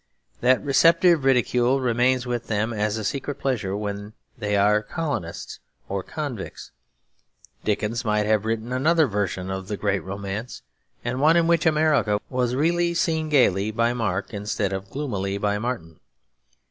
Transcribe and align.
That 0.39 0.63
receptive 0.63 1.23
ridicule 1.25 1.79
remains 1.79 2.25
with 2.25 2.47
them 2.47 2.73
as 2.73 2.97
a 2.97 3.03
secret 3.03 3.35
pleasure 3.37 3.77
when 3.77 4.13
they 4.35 4.57
are 4.57 4.81
colonists 4.81 5.59
or 5.87 6.01
convicts. 6.01 6.71
Dickens 7.63 8.03
might 8.03 8.25
have 8.25 8.43
written 8.43 8.73
another 8.73 9.05
version 9.05 9.51
of 9.51 9.67
the 9.67 9.77
great 9.77 10.03
romance, 10.03 10.63
and 11.05 11.21
one 11.21 11.37
in 11.37 11.45
which 11.45 11.67
America 11.67 12.19
was 12.31 12.55
really 12.55 12.95
seen 12.95 13.29
gaily 13.29 13.69
by 13.69 13.93
Mark 13.93 14.33
instead 14.33 14.73
of 14.73 14.89
gloomily 14.89 15.37
by 15.37 15.59
Martin. 15.59 15.99